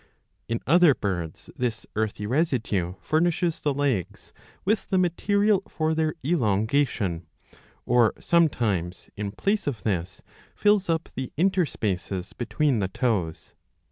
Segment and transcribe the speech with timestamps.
[0.47, 4.33] In other birds this earthy residue furnishes the legs
[4.65, 7.27] with the material for their elongation;
[7.85, 10.23] or sometimes,, in place of this,
[10.55, 13.53] fills up the interspaces between the toes.